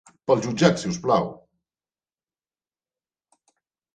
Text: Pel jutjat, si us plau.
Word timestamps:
Pel 0.29 0.39
jutjat, 0.43 0.79
si 0.83 0.87
us 0.93 0.97
plau. 1.03 1.27